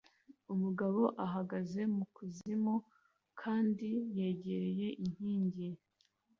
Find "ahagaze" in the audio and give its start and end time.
1.25-1.81